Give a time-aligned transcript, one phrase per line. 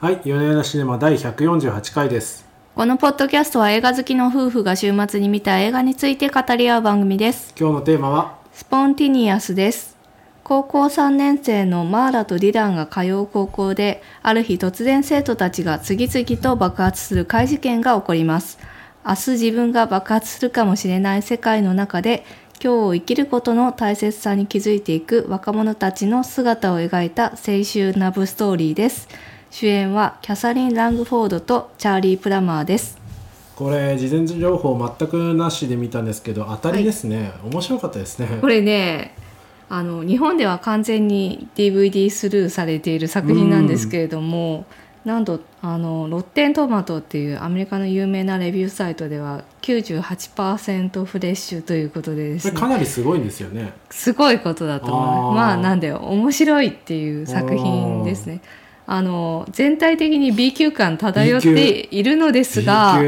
[0.00, 2.46] はい、米浦シネマ第148回です。
[2.74, 7.52] このポッドキャストは映画好きの夫婦が週末に見た映画について語り合う番組です。
[7.54, 9.98] 今日のテーマは、スポンティニアスです。
[10.42, 18.58] 高校3年生のマーラとディランが通う高校で、ある日突然生徒たちが次々と爆発する怪事件が起こります。
[19.06, 22.24] 明日自分が爆発するかもしれない世界の中で、
[22.54, 29.06] 今日を生きることの大切さに気づいていく若者たちの姿を描いた青春ラブストーリーです。
[29.50, 32.98] 主演はキャサリン・ラングフォードとチャーリー・プラマーです。
[33.56, 37.32] これ事前情報全くなしで見たんですけど、当たりですね。
[37.44, 38.38] 面白かったですね。
[38.40, 39.14] これね
[39.68, 44.66] あの日本では完全に DVD スルーされている作品なんですけれども、
[45.04, 53.72] なんとあのロッテントマトっていうアメリカの有名なレビューサイトでは98%フレッシュということででこすねれかなりすごいんですよね。
[53.90, 58.40] すごいことだと思うまあなんで面白いっていう作品ですね
[58.92, 63.00] あの全体的に B 級感漂っているのですが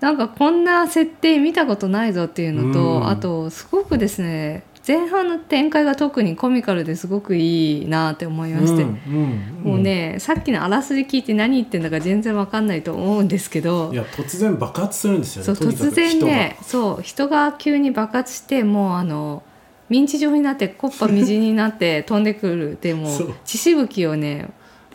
[0.00, 3.08] なんかこんな設定見たことないぞっていうのと、うん。
[3.08, 15.52] あとすごくですね前半の展開が特にコミカルですごくいいなって思いまして、うんうんもうね、さっきのあらすじ聞いて何言ってんだか全然わかんないと思うんですけどいや突然爆発するんですよね。
[15.52, 19.44] 突然ねそう人が急に爆発してもうあの
[19.90, 23.10] ミンチ状になってコッパみじんになって飛んでくるでも
[23.44, 24.48] 血しぶきをね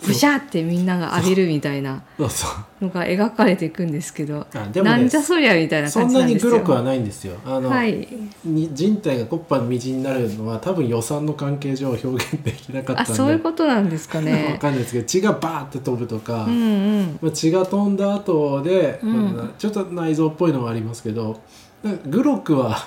[0.04, 6.52] ブシャってみんなが浴びるみたいなのが描かれていくんですけど、あでもねなんじゃそりゃみたいなそん感じなですよ。
[6.52, 7.38] なんにグロくはないんですよ。
[7.46, 8.08] あの、はい、
[8.44, 13.12] に人体がコッパのみじんになるのは多分予算の関係上表現できなかったんで。
[13.14, 14.58] あそういうことなんですかわね。
[14.60, 21.42] かんないですけど血がバーって飛ぶとか、うんうんまあ、血が飛んだ後で、うんまあちょっと内臓っぽいのがありますけど
[22.08, 22.78] グロくは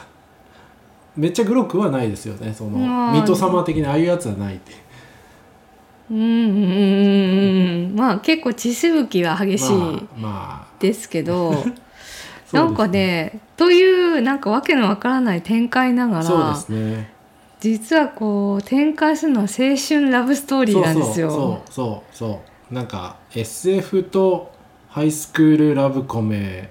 [1.17, 4.73] めっちゃグロくはないですよねそのまあ水戸様的なああいうやつはないって
[6.11, 6.23] うんう
[7.93, 9.77] んまあ結構血しぶきは激しい
[10.79, 11.77] ですけど、そうで
[12.47, 17.13] すなんかねというなんかわけのわからない展開ながあそうですね
[17.61, 21.31] 実はこう展開するのは青春ラブストーリーなんですよ。
[21.31, 24.53] そうそうそうそうなんか SF と
[24.89, 26.71] ハイスクールラブコメ、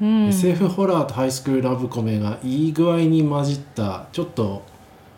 [0.00, 4.62] うん SF ホラーとハイスクールラブコメがいい具合に混じったちょっと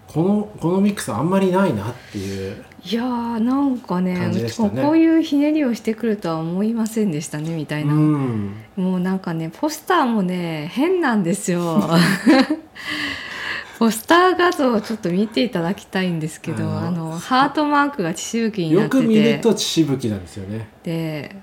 [0.08, 4.50] このこのミックスあんまりないなっていういやーなんかねね。
[4.82, 7.92] こういうひねりをしてくるとは思いませんでしたねみたいな。
[7.92, 8.54] うん。
[8.76, 11.82] もうなんかねポスターもね変なんですよ。
[13.78, 20.68] ポスター画像をちょっと見ていただきたいんですけどあのあのハートマークが血しぶきになってよく見るてと血しぶきなんですよね。
[20.82, 21.36] で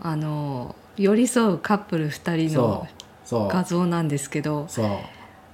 [0.00, 2.86] あの寄り添うカップル2人の
[3.30, 4.86] 画像なんですけどそう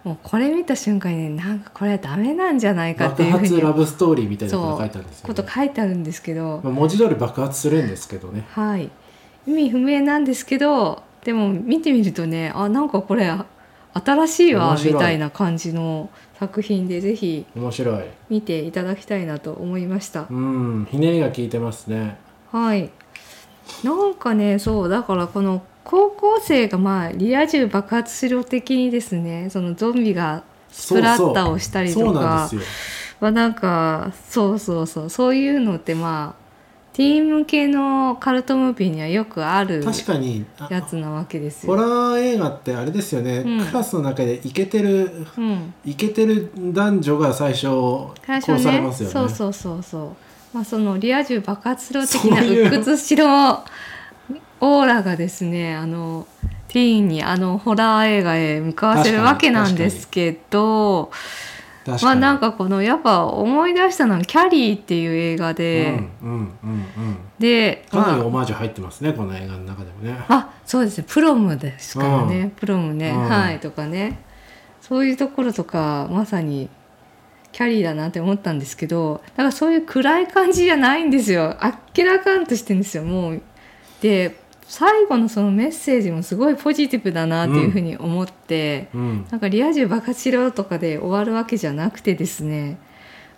[0.04, 8.46] もうこれ見た瞬間にねなんかこれはダメなんじゃないかって爆発いうふうにラブストーリーみたいなこと書いてあるんですよ、ことね書いてあるんですけど、まあ、文字通り爆発するんですけどね。
[8.52, 8.90] はい。
[9.46, 13.30] 意味不明なんですけどでも見てみるとねあなんかこれ
[13.92, 18.04] 新しいわみたいな感じの作品でぜひ面白い。
[18.28, 20.26] 見ていただきたいなと思いました。
[20.30, 22.16] うんひねりが効いてますね。
[22.50, 22.90] はい。
[23.84, 32.50] なんかねそうだからこの高校生がまあリア充爆発しろ的にですねそのゾンビがスプラッタをしたりとか
[33.20, 36.40] はなんかそうそうそうそういうのってまあ
[36.92, 40.44] ティーン向けのカルトムービーにはよくある確かに。
[40.58, 41.80] あやつなわけですホよ。
[41.80, 43.64] ラー映画ってあれですよね、うん。
[43.64, 47.68] クラスの中でイケてるうん、イケてる男女が最初
[48.26, 49.12] 殺されねますよね。
[49.12, 50.08] そうそうそうそう。
[50.52, 53.64] まあそのリア充爆発しろ的な鬱屈しろ
[54.60, 56.26] オーラがですねあの
[56.68, 61.10] ティーンにあのホラー映画へ向かわせるわけなんですけど
[62.02, 67.16] まあなんかこのやっぱ思い出したのは「キャリー」っていう映画で、うんうんうんうん。
[67.38, 70.14] でかなりまオマージュ入ってますねこの映画の中でもね。
[70.28, 71.04] あ、あそうですね。
[71.08, 73.28] プロムですからね、プロムね、うん。
[73.28, 74.20] はいとかね。
[74.80, 76.68] そういうところとかまさに
[77.52, 81.56] キャリーだなって思ったんですけどだからそういう暗い感じじゃないんですよ。
[81.60, 83.40] あっけらかんとしてるんですよもう。
[84.02, 84.39] で
[84.70, 89.26] 最後のそのメッセージもすごいポジティブだなっていうふうに思って、うん。
[89.28, 92.78] なんかリア充爆発しろとかで終わるわけじゃなくてですね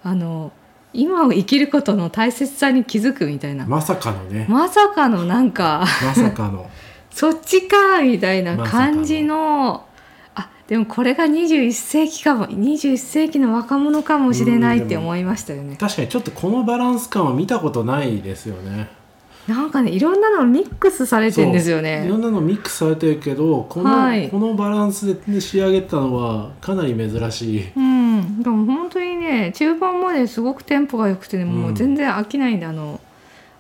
[0.03, 0.53] あの
[0.93, 4.45] 今を生きることの大切さに気づくみたいな、まさかのね。
[4.47, 5.87] まさかのなんか。
[6.05, 6.69] まさかの。
[7.11, 9.87] そっちかみたいな感じの,、
[10.35, 15.77] あでもこれが21世紀かも21世紀の若者かもしれないって思いましたよね。
[15.81, 19.01] 確かにちょっとこのバランス感は見たことないですよね
[19.49, 22.17] なんかねいろんなのミックスされてんですよいねろ。
[22.17, 24.29] んなのミックスされてるけどこの,、はい。
[24.29, 27.73] このバランスで仕上げたのはかなり珍しい。
[27.75, 33.01] うん、でも本当にね中盤まですごくテンポが良くてね、もう全然飽きないんであの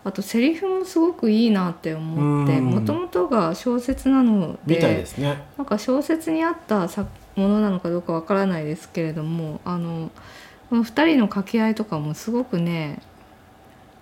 [0.04, 2.64] あとセリフもすごくいいなって思ってうん。
[2.66, 5.42] もともとが小説なのみたいでですね。
[5.56, 10.10] なんか小説にあった作ものなのかどうかわからないですけれどもあの
[10.68, 13.00] この2人の掛け合いとかもすごくね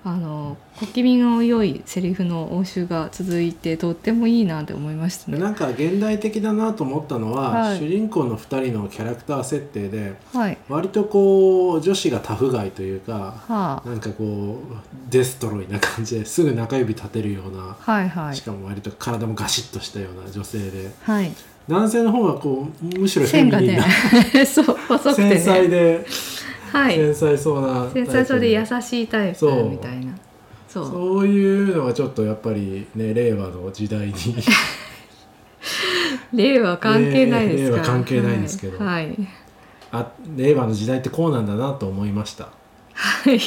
[0.03, 5.39] あの小気味の良いセリフの応酬が続いてとってもいいなって思いましたね。
[5.39, 7.79] なんか現代的だなと思ったのは、はい。
[7.79, 13.13] 主人公の2人のキャラクター設定ではい、割とこう女子がタフガイというか
[13.47, 18.37] はあ、なんかこうデストロイな感じですぐ中指立てるような、はいはい。
[18.37, 20.91] しかも割と体もガシッとしたような女性で。
[21.03, 21.31] はい。
[21.69, 25.31] 男性の方はこうむしろフェ線がねミニンな、 そう細くてね。
[25.39, 26.07] 繊細で、
[26.73, 26.97] はい。
[26.97, 30.13] 繊細そうな繊細そうで優しいタイプみたいな。
[30.69, 30.87] そう。
[30.87, 31.27] そう。
[31.27, 34.15] いうのはちょっとやっぱりね令和の時代に。
[36.33, 37.77] 令和関係ないですか？
[37.77, 38.79] ら令和関係ないですけど。
[38.79, 39.17] はい、はい。
[39.93, 42.49] あ令和の時代ってこうなんだなと思いました。
[42.95, 43.33] はい。
[43.33, 43.41] はい、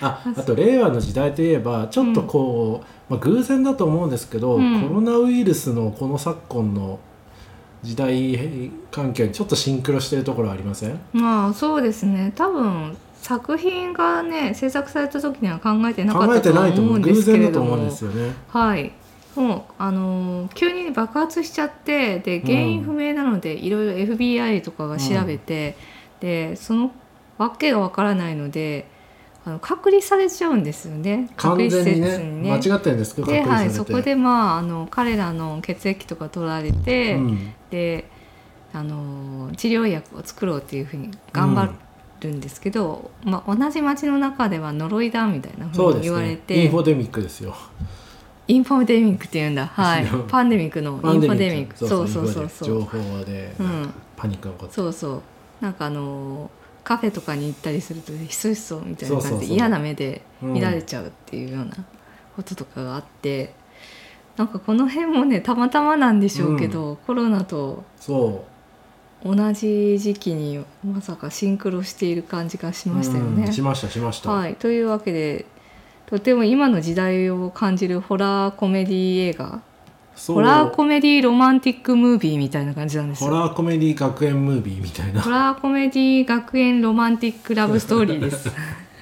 [0.00, 4.88] ああと令和の時代といえばちょっとこう、まあ、偶然だと思うんですけど、うん。
[4.88, 6.98] コロナウイルスのこの昨今の
[7.82, 11.00] 時代環境にちょっとシンクロしてるところありません？
[11.12, 12.32] まあそうですね。
[12.36, 16.50] 多分作品がね制作された時には考えてなかったと
[16.82, 17.76] 思うんで偶すけれども。
[17.76, 18.32] ですよね。
[18.48, 18.92] はい。
[19.34, 25.76] もうあのー急に爆発しちゃってで原因不明なので、いろいろ FBI とかが調べて、
[26.20, 26.92] でその
[27.38, 28.86] わけがわからないので
[29.44, 31.30] あの隔離されちゃうんですよね。
[31.36, 32.18] 隔離施設にね。
[32.18, 37.54] ね間違ってるんですけどで、はい、そこでまああの彼らの血液とか取られて、うん。
[37.70, 38.04] で
[38.72, 41.72] あの治療薬を作ろうっていうふうに頑張
[42.20, 47.54] るんですけど、まあ、同じ町の中では呪いだみたいなふそうに言われねて、インフォデミックですよ。
[48.48, 49.66] インフォデミックっていうんだ。
[49.66, 50.06] はい。
[50.28, 51.76] パンデミックのインフォデミック。
[51.76, 52.24] そそううそう。
[52.24, 52.68] うそううそう。
[52.68, 55.22] 情報でうんパニックのこと、そうそう。
[55.60, 56.50] なんかあの
[56.84, 60.52] カフェとかに行ったりするとひそひそみたいな感じで嫌な目でうん。
[60.54, 61.72] 見られちゃうっていうような
[62.36, 63.54] こととかがあって、
[64.36, 68.52] なんかこの辺もねたまたまなんでしょうけど、コロナとそう。
[69.24, 73.44] 同じ時期にまさかシンクロしている感じがしましたよね。
[73.46, 73.52] うん。
[73.52, 74.30] しましたしました。
[74.30, 75.46] はい、というわけで
[76.06, 79.62] とても今の時代を感じるホラーコメディ映画
[80.26, 83.30] ホラーコメディロマンティックムービーみたいな感じなんですよ。
[83.30, 85.20] ホラーコメディ学園ムービーみたいな。
[85.22, 88.50] ホラーコメディ学園ロマンティックラブストーリーです。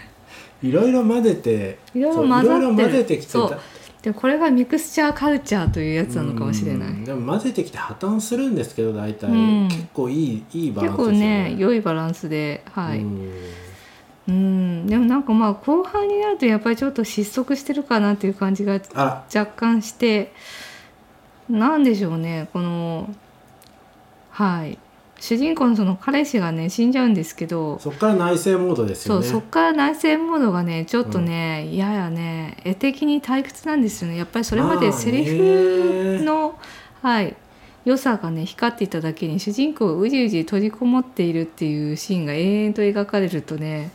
[0.62, 3.32] いろいろ混ぜていろいろ混ぜてきてた。
[3.32, 3.58] そう。
[4.02, 6.88] でこれがミクスチャーカルチャーというやつなのかもしれない。
[6.88, 9.68] うんでも混ぜてきて破綻するんですけど大体、うん。
[9.68, 11.16] 結構いいいいバラ結構ンスで。
[11.18, 13.30] すよね良いバランスではい、うん。
[14.28, 18.80] うん、でもなんかまあ後半になるとやっぱりちょっと失速してるかなっていう感じが
[19.34, 20.28] 若干してな
[21.78, 23.14] んでしょうねこの
[24.30, 24.78] はい。
[25.18, 29.28] 主人公のその彼氏がね死んじゃうんですけどそっから内政モードですそう、よね。
[29.28, 34.16] そっから内政モードがねちょっとね、ややね絵的に退屈なんですよね。
[34.16, 35.24] やっぱりそれまでセリ
[36.18, 36.58] フの、
[37.02, 37.36] はい
[37.84, 43.90] 良さがね光っていただけに主人公がうじうじ閉じこもっているっていうシーンが永遠と描かれるとね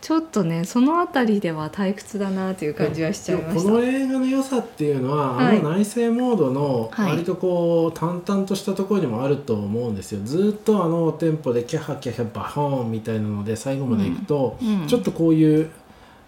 [0.00, 3.62] ちょっとねその辺りでは退屈だなという感じはしちゃいました。
[3.62, 5.58] この映画の良さっていうのは、はい。
[5.58, 7.10] あの内政モードのはい。
[7.12, 10.20] 割とこう淡々としたところにもあると思うんですよ。
[10.24, 14.86] ずっとあのテンポでキャハキャハバホーンみたいなので最後までいくと、うん。
[14.86, 15.70] ちょっとこういう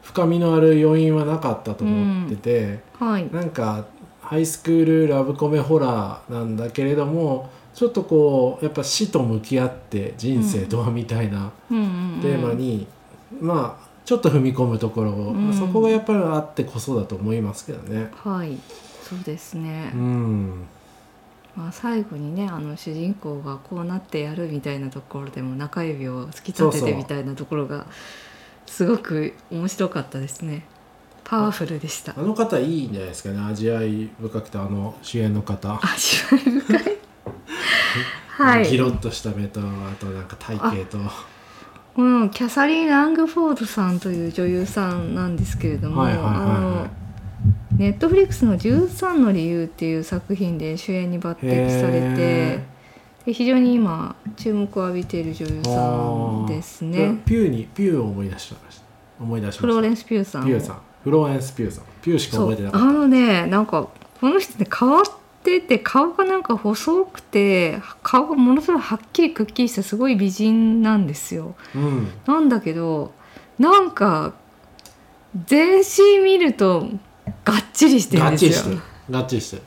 [0.03, 3.29] 深みのある余韻はなかったと思ってて、はい。
[3.33, 3.87] なんか
[4.21, 11.87] ハイスクールラブコメホラーなんだけれどもちょっとこうやっぱ死と向き合って人生とはみたいなうんうんう
[12.19, 12.21] ん。
[12.21, 12.87] テーマに、
[13.41, 15.53] まあちょっと踏み込むところ、うん。
[15.55, 18.11] そこがやっぱりあってこそだと思いますけどね。
[18.25, 18.59] はい。
[19.03, 20.67] そうですね、うん、
[21.55, 27.87] まあ、最後にねあの主人公がこうなってやるみたいなところでも中指を突き立ててみたいなところが
[28.65, 30.65] すごく面白かったですね。
[31.25, 32.15] パワフルでした。
[32.17, 33.41] あの方いいんじゃないですかね。
[33.41, 36.99] 味わい深くてあの主演の方、味わい深い
[38.29, 38.71] はい。
[38.71, 39.65] ギロッとした目とあ
[40.01, 40.99] となんか体型と
[41.96, 46.40] うん、キャサリン・ラングフォードさんという女優さんなんですけれどもはいはいはいはい。
[46.40, 46.87] あの
[47.76, 52.64] ネットフリックスの「13の理由」っていう作品で主演に抜擢されてへ
[53.26, 58.82] で非常に今注目を浴びている女優さんですでねピューにピューを思い出しました
[59.20, 59.61] 思い出しました。
[59.61, 60.76] フローレンス・ピューさんピューさん。
[61.02, 61.84] フローレンス・ピューさん。
[62.02, 63.88] ピューしか覚えてなかっあのねなんか
[64.20, 65.04] この人ね変わっ
[65.42, 71.54] てて顔がなんか細くて顔がものすごいはっきりくっきりしたすごい美人なんですよ。
[71.72, 72.08] たうん。
[72.26, 73.12] なんだけど
[73.58, 74.34] なんか
[75.46, 76.88] 全身見ると
[77.44, 78.50] がっちりしてるんですよ。
[78.50, 78.82] がっちりしてる。
[79.11, 79.62] がっちりしてる、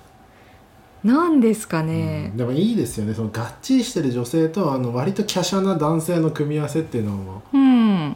[1.03, 2.29] なんですかね。
[2.31, 3.13] うん、でもいいですよね。
[3.13, 7.43] そのがっちりしてる女性とあの割と華奢な男性の組み合わせっていうのも。
[7.53, 8.15] うん、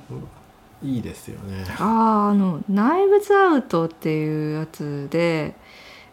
[0.84, 1.66] いいですよね。
[1.78, 5.56] あああの「ナイブズアウト」っていうやつで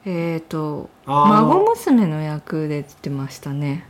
[0.06, 0.88] えっ、ー。
[1.06, 3.86] 孫娘の役で出てましたね。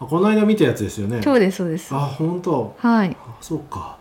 [0.00, 1.22] あこの間見たやつですよね。
[1.22, 1.94] そうですそうです。
[1.94, 2.74] あ本当。
[2.78, 3.16] はい。
[3.20, 3.98] あそうか。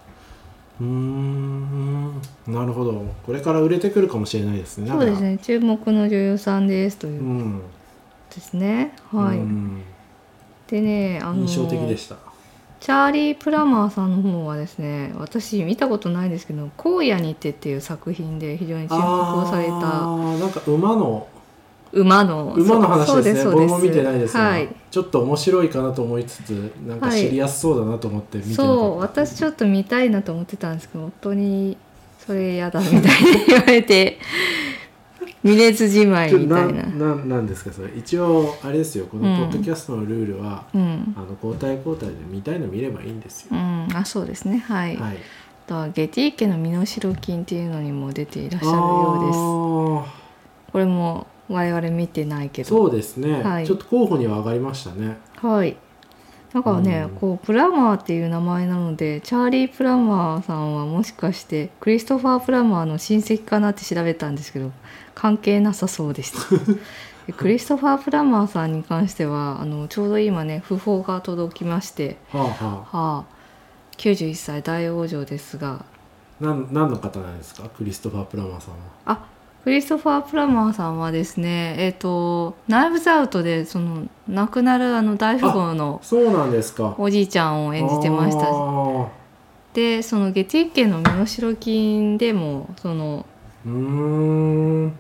[0.80, 2.14] うーん。
[2.48, 3.06] なるほど。
[3.26, 4.90] これから売れてくるかもしれないですね。
[4.90, 5.38] そうですね。
[5.38, 7.62] 注目の女優さんですとういうん。
[8.34, 9.84] ですね、はい、うん。
[10.72, 12.16] でねあの印象的でした
[12.82, 21.28] チャーリー・プラマーさんの方はですね私見たことないですけど「荒野にて」っていう作品で非常に注目をされあたーなんか馬の
[21.94, 23.52] 馬の馬の話ですね。
[23.52, 24.70] 僕も見てないですが、はい。
[24.90, 28.72] ちょっと面白いかなと思いつつなんか知りやすそうだなと思って見てなかった。
[28.74, 31.78] そう私ちょっと見たいなと思ってたんですけど本当に
[32.26, 34.18] それ嫌だみたいに言われて
[35.44, 36.84] 見れずじまいみたいな。
[36.84, 37.90] なななんですかそれ。
[37.96, 39.06] 一応あれですよ。
[39.08, 44.60] このポッドキャストのルールは、うん、あの交代交代で見たいの見ればいいんですよ、うん、あそうですね。
[44.60, 45.16] はい、はい。
[45.16, 45.20] あ
[45.68, 49.38] とはゲティ家の身代金っていうのにも出ていらっしゃるようです。
[49.38, 52.78] あこれも我々見てないけーど。
[52.78, 53.66] そうですね、はい。
[53.68, 55.18] ちょっと候補には上がりましたね。
[55.38, 55.76] はい
[56.54, 57.16] だからね、うん。
[57.18, 64.72] こうプラマーっていう名前なのでチャーリー・プラマーさんはもしかしてクリストファー・プラマーの親戚かなって調べたんですけど
[65.16, 66.40] 関係なさそうでした。
[67.28, 73.24] でクリストファー・プラマーさんに関してはあのちょうど今ね訃報が届きまして、はあははあ、
[73.98, 75.86] 91歳大往生ですが。
[76.42, 77.70] 何の方なんですか？
[77.70, 78.80] クリストファー・プラマーさんは。
[79.06, 79.26] あ
[79.64, 86.96] クリストファー・プラマーさんはですねえっ、と「ナイブズ・アウト」でその亡くなるあの大富豪のそうなんですか。
[86.98, 88.48] おじいちゃんを演じてました。
[89.74, 93.26] でそのゲティ家の身代金でもその
[93.66, 94.94] うーん。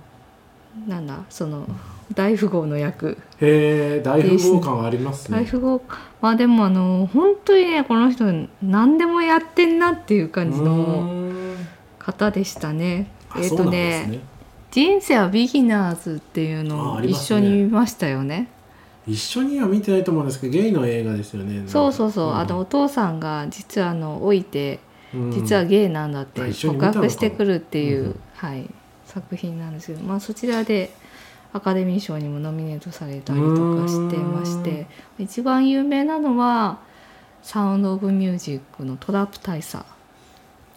[0.87, 1.67] なんだその
[2.13, 5.39] 大富豪の役へえ大富豪感ありますね。
[5.39, 5.81] 大富豪
[6.21, 8.25] まあでもあの本当にねこの人
[8.61, 11.33] 何でもやってんなっていう感じうの
[11.97, 13.11] 方でしたね。
[13.37, 14.17] えっ、とあそうなんですね。
[14.17, 14.30] ね
[14.71, 18.47] 人生はビギナーズ」っていうのを一緒に見ましたよね。
[19.07, 21.63] 一緒には見てないと思うんですけどゲイの映画ですよね。
[21.67, 22.37] そうそうそう、ん。
[22.37, 24.79] あのお父さんが実はあの老いて
[25.13, 25.31] うん。
[25.31, 28.69] 実はゲイなんだって告白してくるっていう、うんはい、
[29.05, 30.91] 作品なんですけど、まあ、そちらで
[31.51, 34.87] アカデミー賞にもノミネートされたりとかしてまして
[35.19, 36.79] 一番有名なのは
[37.43, 39.83] 「サウンド・オブ・ミュージック」のトラップ大佐。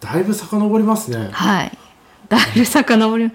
[0.01, 1.77] だいぶ遡りますね、はい
[2.29, 3.31] だいぶ遡り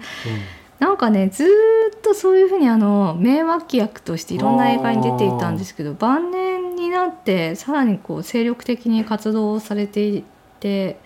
[0.79, 1.47] なんかねずー
[1.95, 10.23] っとそういうふうにあの名脇役としていろんな映画に出ていたんですけど晩年になってさらにこう精力的に活動をされてい
[10.59, 10.99] て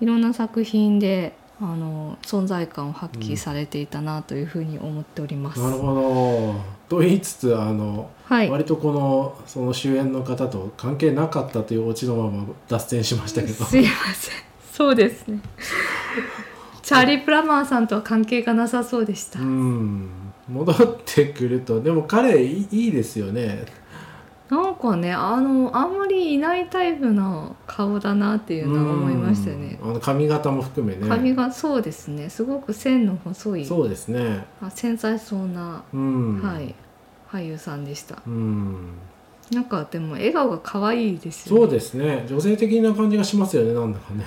[0.00, 5.60] いろんな作品であの存在感を発揮されていたなというふうに思っております。
[5.60, 6.54] なるほど。
[6.88, 13.64] と言いつつあの、はい、割とこのその主演の方と関係なかったというオチのまま脱線しましたけど。
[13.64, 14.34] すいません。
[14.72, 15.40] そうですね
[16.86, 20.08] チャーリー・プラマーさんとは関係がなさそうでした、うん。
[20.48, 23.64] 戻ってくるとでも彼いいですよね。
[24.48, 29.80] なんかねあのあんまりいないタイプの顔だなっていうのは思いましたよね。
[29.82, 29.90] うん。
[29.90, 31.08] あの髪型も含めね。
[31.08, 32.30] 髪がそうですね。
[32.30, 33.66] すごく線の細い。
[33.66, 34.44] そうですね。
[34.62, 36.40] あ繊細そうな、うん。
[36.40, 36.72] はい。
[37.32, 38.22] 俳優さんでした。
[38.24, 38.90] うん。
[39.50, 41.62] なんかでも笑顔が可愛いですよね。
[41.62, 42.24] そうですね。
[42.28, 44.22] 女性的な感じがしますよねなんだかね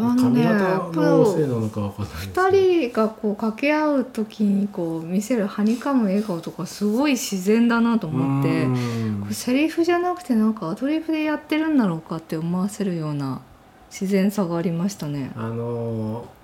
[0.00, 13.40] 髪ねや型っぱのせいなのかわかんないですけど二人がこう掛け合う時にこう見せるはにかむ笑顔とかすごい自然だなと思ってうんこれセリフじゃなくてなんかアドリブでやってるんだろうかって思わせるような
[13.90, 15.30] 自然さがありましたね。
[15.36, 16.35] あのー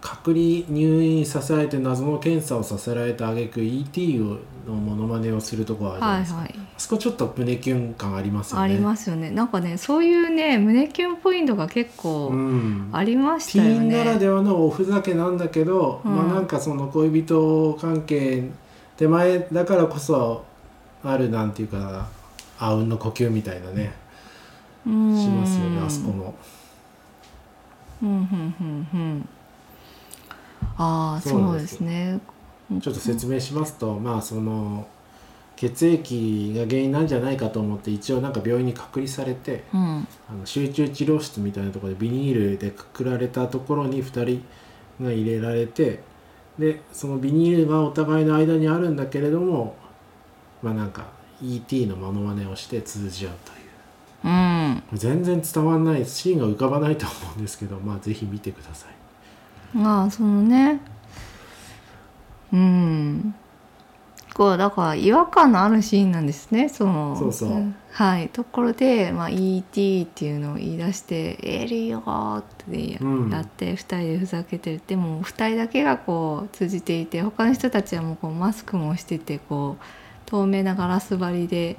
[0.00, 4.38] 隔離入院させられて謎の検査をさせられた挙句 ET を
[4.68, 6.58] のモノマネをするところあるじゃないですか、はいはい。
[6.58, 8.64] あそこちょっと胸キュン感ありますよね。
[8.64, 9.30] ありますよね。
[9.30, 12.90] なんかねそういうね胸キュンポイントが結構うん。
[12.92, 14.04] ありましティーンたよね。
[14.04, 16.16] ならではのおふざけなんだけど、うん。
[16.16, 18.44] まあなんかその恋人関係
[18.96, 20.44] 手前だからこそ
[21.02, 22.08] あるなんていうか
[22.58, 23.92] あうんの呼吸みたいなね。
[24.86, 25.18] うん。
[25.18, 26.34] しますよねあそこの。
[28.02, 29.28] うんうんうんうん
[30.78, 32.20] ああそそうでですすね。
[32.80, 34.86] ちょっと説明しますと、まあその
[35.56, 44.44] 血液が原因なんじゃないかと思って一応なんか病院に隔離されてうんあの集中治療室みたいなところでビニールでくくられたところに2人
[45.04, 46.00] が入れられて
[46.60, 49.74] でそのビニールがお互いの間にあるんだけれども
[50.62, 51.08] まあなんか
[51.42, 53.58] ET のモノマネをして通じ合うという
[54.26, 58.97] うん全然伝わらないシーンが浮かばないと思うんですけどまあぜひ見てください。
[59.76, 60.80] ああそのね。
[62.52, 63.34] うん。
[64.38, 66.68] 構だから違和感のあるシーンなんですね。
[66.68, 67.50] そのそうそう。
[67.58, 68.28] んはい。
[68.28, 73.30] ところで、まあ、ET っていうのを言い出して「エリオー」ってやうん。
[73.30, 79.84] やって2人でふざけてるでも2人だけがこう通じていて他の人たちはもうこうマスクもしててこう
[80.26, 81.76] 透明なガラス張りで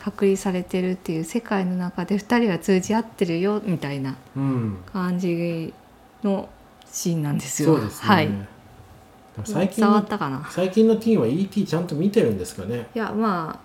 [0.00, 4.78] 隔離されてるっていう世界の中で2人は通じ合ってるよみたいなうん。
[4.92, 5.72] 感じ
[6.24, 6.48] の
[6.92, 7.74] シーンなんですよ。
[7.76, 8.30] そうですね、はい、
[9.44, 10.46] 最近の伝わったかな。
[10.50, 12.86] 最近のティーンは ET ちゃんと見てるんですかね。
[12.94, 13.58] いやま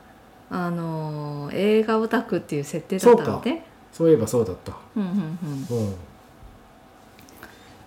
[0.49, 3.61] ああのー映画オタクっていう設定だったので。
[3.91, 4.73] そういえばそうだった。
[4.95, 5.09] うんうん
[5.69, 5.77] うん。
[5.77, 5.95] うん。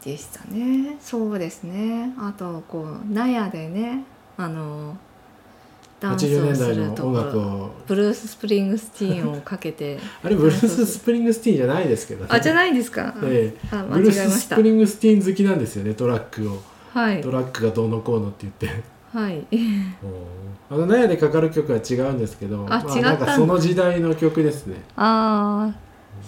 [0.05, 0.97] でしたね。
[1.01, 2.13] そうですね。
[2.19, 4.05] あとこう納屋でね
[4.37, 5.10] あのダンス
[6.01, 9.99] 80をす年代の音楽をブルース・スプリングスティーンをかけて。
[10.25, 12.21] あれブルース・スプリングスティーンじゃないですけど。
[12.25, 13.69] ねあじゃないんですか、ええ。
[13.71, 14.57] あ間ブルース・違えました。
[14.57, 16.63] スプリングスティーン好きなんですよねトラックを。
[16.95, 17.21] はい。
[17.21, 18.83] トラックがどうのこうのって言って。
[19.13, 19.47] はい。
[20.71, 23.03] あの納屋でかかる曲は違うんですけどあま違ったんだ。
[23.03, 24.77] なんかその時代の曲ですね。
[24.97, 25.75] ああ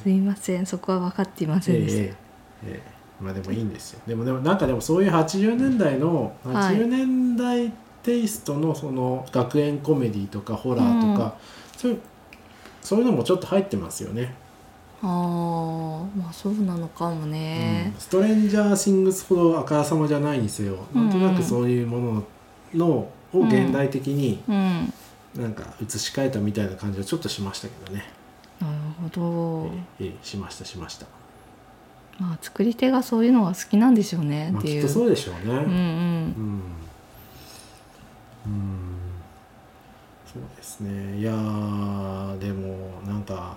[0.02, 0.67] すいません。
[0.67, 2.14] そこは分かっていませんでした、ええ
[2.67, 4.00] ええまあでもいいんですよ。
[4.07, 6.76] でもでもなんかでもそういう80年代のはい。
[6.76, 7.73] 80年代
[8.03, 11.37] テイストのその学園コメディとかホラーとか、
[11.77, 12.01] そういう
[12.83, 14.35] そういうのもちょっと入ってますよね、
[15.03, 17.93] ああまあそうなのかもね。
[17.95, 22.25] うん、ストレンジャー・シングスほどあからさまじゃないにせよ、なんとなくそういうも
[22.75, 24.93] ののを現代的にうん、
[25.37, 28.05] なんか移し替えたみたいな感じはちょっとしましたけどね、
[28.61, 31.07] なるほど、ええええしましたしました、
[32.19, 35.61] まあ作り手がそういうのが好きなんでしょうねまあ、っていう、きっとそうでしょうね、うんうん。
[35.61, 36.63] うん
[38.47, 39.13] うん。
[40.33, 41.19] そうですね。
[41.19, 41.33] いや
[42.41, 43.57] でもなんか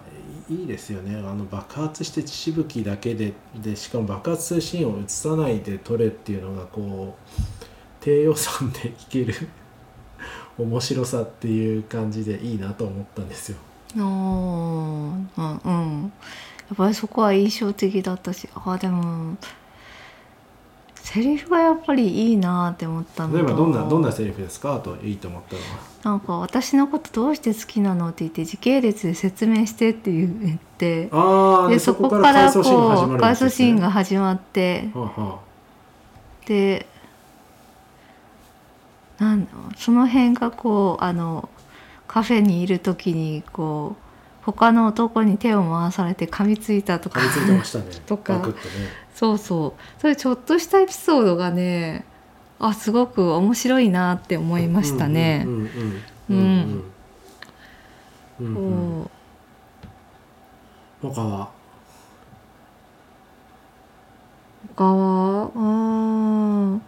[0.50, 1.15] いいですよね。
[1.18, 7.32] あの爆発して血しぶきだけででしかも爆発するシーンを映さないで撮れっていうのがこう
[8.01, 9.34] 低予算でいける
[10.60, 13.58] 面白さっていう感じでいいなと思ったんですよ。
[13.96, 16.13] あーうんうん。
[16.68, 19.38] やっぱりそこは印象的だったしあでも
[21.05, 23.38] セリフがやっぱりいいなって思ったのと。
[23.38, 24.74] 例えばどんなどんなセリフですか？
[24.74, 25.67] あといいと思ったのは。
[26.03, 34.89] なんか私のことどうして好きなのって言って時系列で説明してって言ってああでそこからこう回想シーンがは始まって。
[34.96, 35.39] あ、は
[36.48, 36.87] で
[39.20, 41.48] なんその辺がこうあの
[42.07, 47.20] カフェにいる時にこう他の男に手を回されて噛みついたとあ、か。
[47.20, 47.85] 噛みついてましたね。
[48.07, 48.37] とか。
[48.39, 48.41] ね。
[49.16, 50.01] そうそう。
[50.01, 52.06] そういうちょっとしたエピソードがね
[52.60, 55.46] あすごく面白いなって思いましたね。
[55.48, 56.34] う。
[56.34, 56.84] ん
[61.01, 61.50] 他は
[64.66, 65.51] う他は？
[65.56, 66.82] うん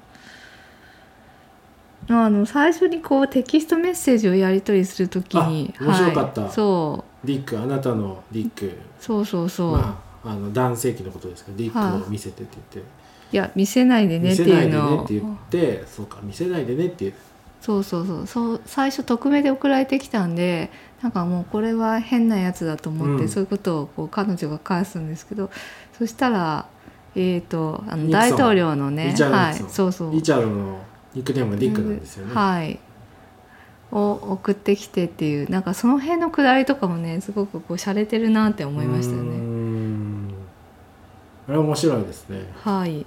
[2.09, 6.41] あの最初にこうテキストメッセージをやり取りするときにあ面白かった。
[6.43, 7.27] はい、そう。
[7.27, 8.77] ディックあなたのディック。
[8.99, 12.91] そうそうそう、まああの男性器のことですけどディックを見せてって言って、
[13.31, 17.13] いや見せないでねって見せないいうでねのって言ってそうか見せないでねっていう。
[17.61, 18.61] そうそうそうそう。
[18.65, 20.69] 最初匿名で送られてきたんで
[21.01, 23.29] なんかもうこれは変なやつだと思って、うん。
[23.29, 25.49] そういうことをこう彼女が返すんですけど
[25.97, 26.67] そしたら
[27.15, 29.55] えー、とあの大統領のねリチャードはい。
[29.55, 30.11] そうそう。
[30.13, 30.79] リチャードの
[31.15, 32.79] ニックネームがディックなんですよね、はい。
[33.91, 39.36] を送ってきてっていうなんかその辺のくだりとかもねすごくこう洒落てるなって思いましたね。
[41.47, 42.45] んあれ面白いですね。
[42.63, 43.05] はい。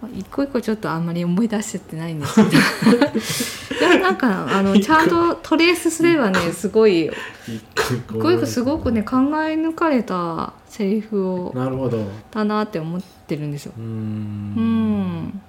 [0.00, 2.50] まあ一個一個ちょっとあんまり思い出せてないんですけど。
[3.80, 7.62] でもなんかあのちゃんとトレースすればねすごい一
[8.18, 11.98] 個一一個すごくね考え抜かれたセリフをなるほど。
[11.98, 13.72] うだなって思ってるんですよ。
[13.78, 14.54] ーうん。
[14.54, 15.42] ん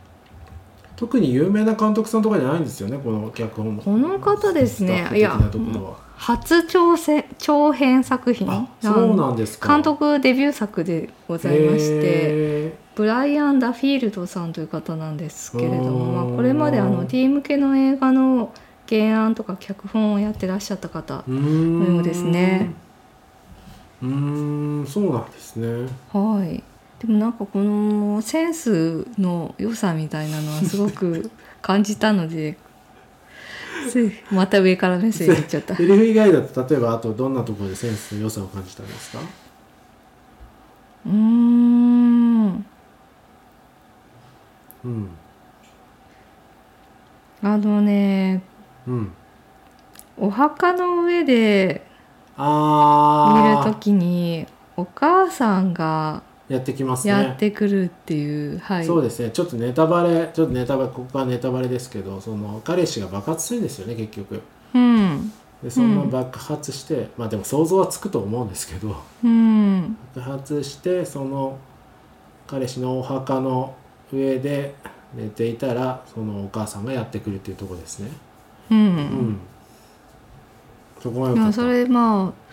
[0.96, 5.06] 特に有名な監督さんとかじゃないんですよねこの脚本この方ですね。
[5.08, 5.98] スタッフ的なところは。
[6.16, 8.50] 初挑戦長編作品。
[8.50, 9.74] あそうなんですか。
[9.74, 16.16] 監督デビュー作でございましてへブライアン・ダフィールドさんという方なんですけれども、ん。
[16.16, 18.54] まあ、これまであのティー向けの映画の
[18.88, 22.72] 原案とか脚本をやってらっしゃった方のようですね。
[24.02, 25.90] うーんそうなんですね。
[26.12, 26.64] はい
[27.06, 31.30] でもなんかこのセンスの良さみたいなのはすごく
[31.62, 32.58] 感じたので
[34.32, 35.76] また上からメッセージ言っちゃった。
[35.76, 39.20] セリフ以外だと例えばあとどんなところでセンスの良さを感じたんですか？
[41.06, 42.66] うーん。
[44.86, 45.10] うん。
[47.42, 48.42] あのね
[48.88, 49.12] うん。
[50.18, 51.86] お墓の上で
[52.38, 54.46] 見る時に
[54.78, 58.86] お母さんがやってきますねやってくるっていう、はい。
[58.86, 64.42] そうですねちょっとネタバレちょっとネタバレここはネタバレですけどその彼氏が爆発するんですよね結局
[64.74, 65.32] うん。
[65.64, 69.98] でその爆発して、まあでも想像はつくと思うんですけどうん。
[70.14, 71.58] 爆発してその
[72.48, 73.76] 彼氏のお墓の
[74.12, 74.76] 上で
[75.16, 78.12] 寝ていたらそのお母さんがやってくるっていうところですね
[78.72, 78.76] う。
[78.76, 79.40] うんん
[81.02, 82.44] そこが良かったそれまあ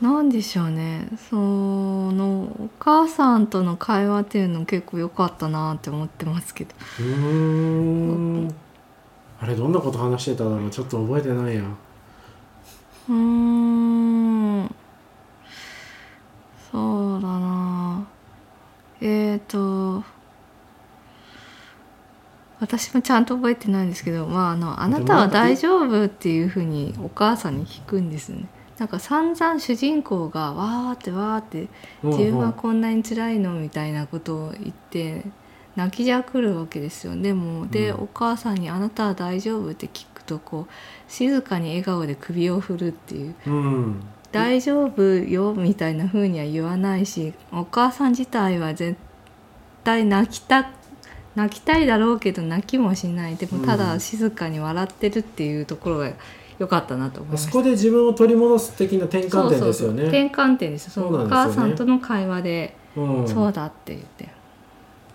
[0.00, 1.08] なんでしょうね。
[1.30, 6.74] そのお母さんとの会話っていうの結構良かったなって思ってますけど。
[7.00, 8.54] うーん。
[9.40, 11.62] あれどんなこと話してただろうちょっと覚えてないや。
[13.08, 14.74] うーん。
[16.70, 18.06] そうだな。
[19.00, 20.04] えーと
[22.58, 28.46] 私もちゃんと覚えてないんですけど、まあ、あのあなたは大丈夫っていうふうにお母さんに聞くんですね。
[28.78, 31.68] なんか散々主人公がわーってわーって
[32.02, 35.24] 自分はこんなに辛いのみたいなことを言って
[35.76, 37.14] 泣きじゃくるわけですよ。
[37.16, 38.02] でもで、うん。
[38.04, 40.72] お母さんに「あなたは大丈夫?」って聞くとこう
[41.08, 43.34] 静かに笑顔で首を振るっていう。
[43.46, 44.00] うん
[44.32, 48.98] 「大丈夫よ」みたいな風には言わないしお母さん自体は絶
[49.84, 50.70] 対泣きた
[51.34, 53.36] 泣きたいだろうけど泣きもしない。
[53.36, 56.12] でもただ静かに笑ってるっていうところが
[56.58, 60.02] 良かったなと思いましそこで自分を取り戻す的な転換点ですよね。
[60.04, 63.28] 転換点ですそのお母さんとの会話で、うん。
[63.28, 64.28] そうだって言って。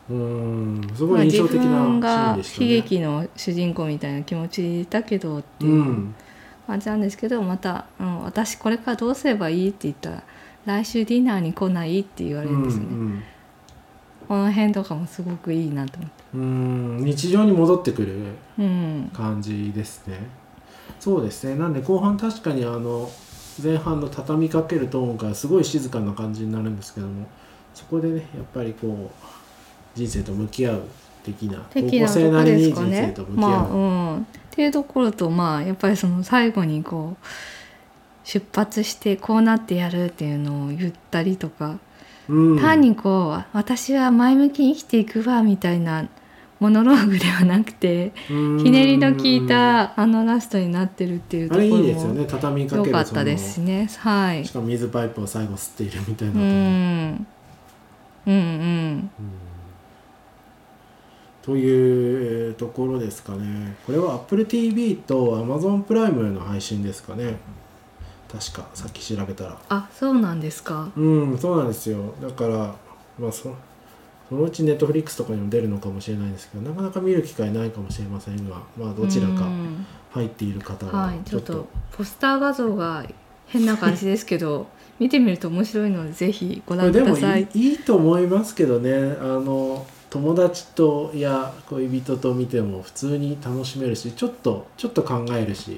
[0.10, 0.92] うん。
[0.96, 2.68] すごい印象的なシーンがでしたね。
[2.68, 5.72] 悲劇の主人公みたいな気持ちだけどっていう。
[5.72, 6.16] うん。
[6.68, 10.24] 感じなんですけどまた、うん、私これからどうすればいいって言ったら
[10.66, 13.24] 来週ディナーに来ないって言われるんですね、うん
[14.28, 16.24] この辺とかもすごくいいなと思って。
[16.36, 16.42] うん
[17.00, 17.04] うん。
[17.04, 18.18] 日常に戻ってくる
[18.58, 19.12] うん。
[19.14, 20.20] 感じですね
[21.00, 21.56] そうですね。
[21.56, 23.12] なんで後半確かにあの
[23.62, 27.28] 前半の畳みかけるトーンからすごい静かな感じになるんですけども
[27.74, 30.84] そこでねやっぱりこう人生と向き合う
[31.24, 33.78] 的な高校生なこりに人生と向き合う、まあう
[34.18, 34.18] ん。
[34.22, 37.26] っていうところとまあやっぱりその最後にこう
[38.24, 41.80] 出発してこうなってやるっていうのを言ったりとか。
[42.30, 42.60] うん。
[42.60, 46.08] 単にこう私は前向きに生きていくわみたいな
[46.62, 48.64] モノローグではなくてうん。
[48.64, 52.26] ひねりの効いたあのラストになってるっていうとあころれいいですよもね。
[52.30, 53.90] 畳みか良けるかったですしね。
[53.98, 54.46] はい。
[54.46, 57.28] しかも水パイプを最後吸っているみたいなうん。
[58.28, 58.38] うんうん。
[58.38, 59.10] うん。
[61.42, 63.76] というところですかね。
[63.88, 67.38] これは AppleTV と Amazon プライムの配信ですかね。
[68.32, 69.58] 確かさっき調べたら。
[69.70, 70.92] あそうなんですか。
[70.96, 72.14] うんそうなんですよ。
[72.22, 72.76] だから
[73.20, 73.50] まあそ
[74.32, 79.86] そのうち Netflix とかにも出るのかもしれないんですけどなかなか見る機会ないかもしれませんがまあどちらかうん。
[80.12, 81.68] 入っている方ははいちょっと。
[81.92, 83.06] ポスター画像が
[83.48, 84.68] 変な感じですけど
[85.00, 87.48] 見てみると面白いのでぜひご覧ください。
[87.54, 89.18] いいいいと思いますけどね。
[89.20, 95.74] あの友達とや恋人と見ても普通に楽しめるしちょっとちょっと考えるし。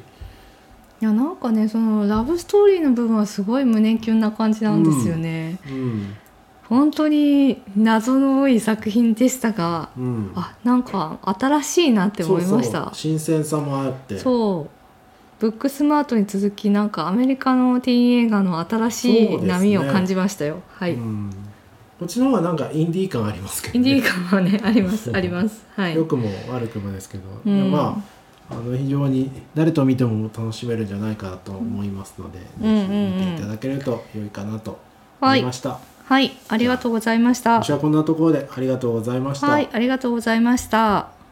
[1.01, 6.15] いやなんかねそのラブストーリーの部分はすごい胸キュンな感じなんですよね、うん
[6.73, 10.31] 本当に謎の多い作品でしたがうん。
[10.35, 12.91] あなんか新しいなって思いました。
[12.93, 14.17] 新鮮さもあって。
[14.17, 14.69] そう。
[15.39, 21.29] ブックスマートに続きなんかアメリカのティーン映画の新しい波を感じましたよ、はい、うん、
[21.99, 25.65] こっちの方がなんかインディー感ありますけど、ね、インディー感はねありますあります。
[25.75, 25.95] はい。
[25.95, 27.71] 良くも悪くもですけど、うん。
[27.71, 28.01] ま
[28.49, 34.79] ああの非常に誰と見ても楽しめるんじゃないかなと思いますので、うんぜひ見ていただけると良いかなと
[35.19, 37.63] はい思いました、はいありがとうございました。
[37.63, 41.22] 私はこんなところでありがとうございました、はいありがとうございました